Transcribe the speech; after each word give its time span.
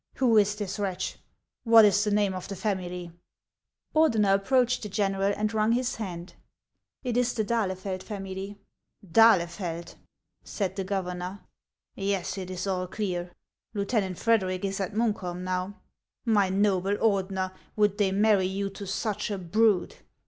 Who 0.15 0.35
is 0.39 0.55
this 0.55 0.79
wretch? 0.79 1.19
What 1.63 1.85
is 1.85 2.03
the 2.03 2.09
name 2.09 2.33
of 2.33 2.47
the 2.47 2.55
family?" 2.55 3.11
Ordeiier 3.95 4.33
approached 4.33 4.81
the 4.81 4.89
general 4.89 5.31
and 5.37 5.53
wrung 5.53 5.73
his 5.73 5.97
hand." 5.97 6.33
It 7.03 7.17
is 7.17 7.35
the 7.35 7.43
D'Ahlefeld 7.43 8.01
family."" 8.01 8.57
D'Ahlefeld 9.19 9.93
.'"said 10.57 10.75
the 10.75 10.83
governor." 10.83 11.41
Yes, 11.95 12.35
it 12.39 12.49
is 12.49 12.65
all 12.65 12.87
clear. 12.87 13.29
Lieutenant 13.75 14.17
Frederic 14.17 14.65
is 14.65 14.79
at 14.79 14.95
Munkholm 14.95 15.43
now. 15.43 15.75
My 16.25 16.49
noble 16.49 16.95
Ordener, 16.97 17.53
would 17.75 17.99
they 17.99 18.11
marry 18.11 18.47
you 18.47 18.71
to 18.71 18.87
such 18.87 19.29
a 19.29 19.37
brood 19.37 19.97